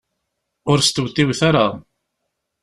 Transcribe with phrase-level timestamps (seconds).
[0.71, 1.67] Ur stewtiwet ara.